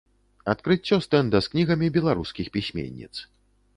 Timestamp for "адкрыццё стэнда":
0.53-1.41